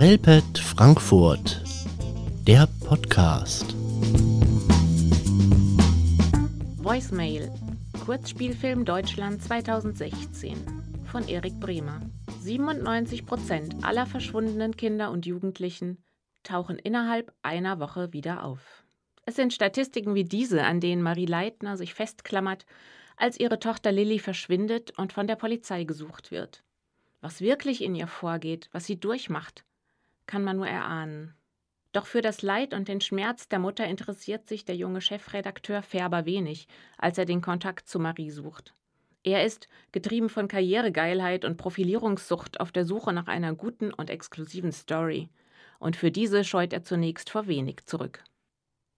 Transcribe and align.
Relpet 0.00 0.58
Frankfurt, 0.58 1.62
der 2.46 2.66
Podcast. 2.82 3.74
Voicemail, 6.78 7.52
Kurzspielfilm 8.06 8.86
Deutschland 8.86 9.42
2016 9.42 10.56
von 11.04 11.28
Erik 11.28 11.60
Bremer. 11.60 12.00
97% 12.42 13.84
aller 13.84 14.06
verschwundenen 14.06 14.74
Kinder 14.74 15.10
und 15.10 15.26
Jugendlichen 15.26 16.02
tauchen 16.44 16.78
innerhalb 16.78 17.34
einer 17.42 17.78
Woche 17.78 18.14
wieder 18.14 18.44
auf. 18.44 18.86
Es 19.26 19.36
sind 19.36 19.52
Statistiken 19.52 20.14
wie 20.14 20.24
diese, 20.24 20.64
an 20.64 20.80
denen 20.80 21.02
Marie 21.02 21.26
Leitner 21.26 21.76
sich 21.76 21.92
festklammert, 21.92 22.64
als 23.18 23.38
ihre 23.38 23.58
Tochter 23.58 23.92
Lilly 23.92 24.18
verschwindet 24.18 24.98
und 24.98 25.12
von 25.12 25.26
der 25.26 25.36
Polizei 25.36 25.84
gesucht 25.84 26.30
wird. 26.30 26.64
Was 27.20 27.42
wirklich 27.42 27.84
in 27.84 27.94
ihr 27.94 28.06
vorgeht, 28.06 28.70
was 28.72 28.86
sie 28.86 28.98
durchmacht, 28.98 29.66
kann 30.30 30.44
man 30.44 30.58
nur 30.58 30.68
erahnen. 30.68 31.34
Doch 31.90 32.06
für 32.06 32.22
das 32.22 32.42
Leid 32.42 32.72
und 32.72 32.86
den 32.86 33.00
Schmerz 33.00 33.48
der 33.48 33.58
Mutter 33.58 33.84
interessiert 33.84 34.46
sich 34.46 34.64
der 34.64 34.76
junge 34.76 35.00
Chefredakteur 35.00 35.82
Färber 35.82 36.24
wenig, 36.24 36.68
als 36.98 37.18
er 37.18 37.24
den 37.24 37.40
Kontakt 37.40 37.88
zu 37.88 37.98
Marie 37.98 38.30
sucht. 38.30 38.72
Er 39.24 39.44
ist, 39.44 39.66
getrieben 39.90 40.28
von 40.28 40.46
Karrieregeilheit 40.46 41.44
und 41.44 41.56
Profilierungssucht, 41.56 42.60
auf 42.60 42.70
der 42.70 42.84
Suche 42.84 43.12
nach 43.12 43.26
einer 43.26 43.54
guten 43.54 43.92
und 43.92 44.08
exklusiven 44.08 44.70
Story. 44.70 45.30
Und 45.80 45.96
für 45.96 46.12
diese 46.12 46.44
scheut 46.44 46.72
er 46.72 46.84
zunächst 46.84 47.28
vor 47.28 47.48
wenig 47.48 47.84
zurück. 47.86 48.22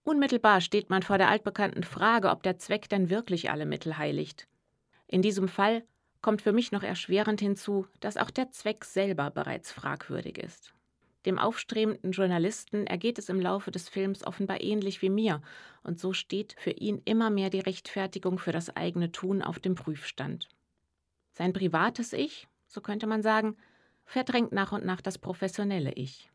Unmittelbar 0.03 0.61
steht 0.61 0.91
man 0.91 1.01
vor 1.01 1.17
der 1.17 1.29
altbekannten 1.29 1.83
Frage, 1.83 2.29
ob 2.29 2.43
der 2.43 2.59
Zweck 2.59 2.89
denn 2.89 3.09
wirklich 3.09 3.49
alle 3.49 3.65
Mittel 3.65 3.97
heiligt. 3.97 4.47
In 5.07 5.23
diesem 5.23 5.47
Fall 5.47 5.83
kommt 6.21 6.43
für 6.43 6.53
mich 6.53 6.71
noch 6.71 6.83
erschwerend 6.83 7.41
hinzu, 7.41 7.87
dass 8.01 8.17
auch 8.17 8.29
der 8.29 8.51
Zweck 8.51 8.85
selber 8.85 9.31
bereits 9.31 9.71
fragwürdig 9.71 10.37
ist. 10.37 10.73
Dem 11.25 11.39
aufstrebenden 11.39 12.11
Journalisten 12.11 12.85
ergeht 12.85 13.17
es 13.17 13.29
im 13.29 13.39
Laufe 13.39 13.71
des 13.71 13.87
Films 13.87 14.25
offenbar 14.25 14.61
ähnlich 14.61 15.01
wie 15.01 15.09
mir, 15.09 15.41
und 15.83 15.99
so 15.99 16.13
steht 16.13 16.55
für 16.57 16.71
ihn 16.71 17.01
immer 17.05 17.29
mehr 17.29 17.49
die 17.49 17.61
Rechtfertigung 17.61 18.37
für 18.37 18.51
das 18.51 18.75
eigene 18.75 19.11
Tun 19.11 19.41
auf 19.41 19.59
dem 19.59 19.75
Prüfstand. 19.75 20.49
Sein 21.31 21.53
privates 21.53 22.13
Ich, 22.13 22.47
so 22.67 22.81
könnte 22.81 23.07
man 23.07 23.23
sagen, 23.23 23.55
verdrängt 24.05 24.51
nach 24.51 24.71
und 24.73 24.85
nach 24.85 25.01
das 25.01 25.17
professionelle 25.17 25.93
Ich. 25.93 26.29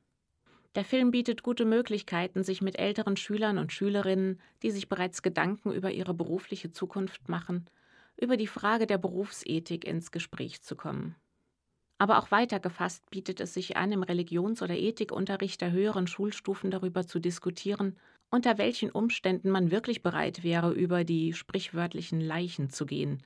Der 0.75 0.85
Film 0.85 1.11
bietet 1.11 1.43
gute 1.43 1.65
Möglichkeiten, 1.65 2.43
sich 2.43 2.63
mit 2.63 2.79
älteren 2.79 3.17
Schülern 3.17 3.59
und 3.59 3.73
Schülerinnen, 3.73 4.41
die 4.63 4.71
sich 4.71 4.89
bereits 4.89 5.23
Gedanken 5.23 5.73
über 5.73 5.91
ihre 5.91 6.15
berufliche 6.15 6.71
Zukunft 6.71 7.29
machen, 7.29 7.69
über 8.17 8.37
die 8.37 8.47
Frage 8.47 8.87
der 8.87 8.99
Berufsethik 8.99 9.87
ins 9.87 10.11
Gespräch 10.13 10.63
zu 10.63 10.77
kommen. 10.77 11.15
Aber 11.99 12.19
auch 12.19 12.31
weiter 12.31 12.61
gefasst 12.61 13.11
bietet 13.11 13.41
es 13.41 13.55
sich 13.55 13.77
an, 13.77 13.91
im 13.91 14.05
Religions- 14.05 14.63
oder 14.63 14.77
Ethikunterricht 14.77 15.61
der 15.61 15.73
höheren 15.73 16.07
Schulstufen 16.07 16.71
darüber 16.71 17.07
zu 17.07 17.19
diskutieren, 17.19 17.97
unter 18.31 18.57
welchen 18.57 18.91
Umständen 18.91 19.51
man 19.51 19.71
wirklich 19.71 20.03
bereit 20.03 20.45
wäre, 20.45 20.73
über 20.73 21.03
die 21.03 21.33
sprichwörtlichen 21.33 22.21
Leichen 22.21 22.71
zu 22.71 22.87
gehen, 22.87 23.23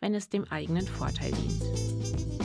wenn 0.00 0.14
es 0.14 0.30
dem 0.30 0.44
eigenen 0.44 0.86
Vorteil 0.86 1.32
dient. 1.32 2.35